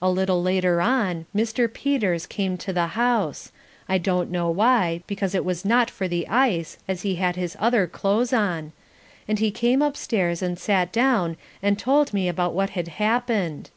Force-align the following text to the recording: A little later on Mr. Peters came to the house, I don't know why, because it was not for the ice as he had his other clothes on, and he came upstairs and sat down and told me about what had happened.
A 0.00 0.08
little 0.08 0.40
later 0.40 0.80
on 0.80 1.26
Mr. 1.34 1.66
Peters 1.66 2.26
came 2.26 2.56
to 2.58 2.72
the 2.72 2.86
house, 2.94 3.50
I 3.88 3.98
don't 3.98 4.30
know 4.30 4.48
why, 4.48 5.02
because 5.08 5.34
it 5.34 5.44
was 5.44 5.64
not 5.64 5.90
for 5.90 6.06
the 6.06 6.28
ice 6.28 6.78
as 6.86 7.02
he 7.02 7.16
had 7.16 7.34
his 7.34 7.56
other 7.58 7.88
clothes 7.88 8.32
on, 8.32 8.70
and 9.26 9.40
he 9.40 9.50
came 9.50 9.82
upstairs 9.82 10.42
and 10.42 10.60
sat 10.60 10.92
down 10.92 11.36
and 11.60 11.76
told 11.76 12.14
me 12.14 12.28
about 12.28 12.54
what 12.54 12.70
had 12.70 12.86
happened. 12.86 13.70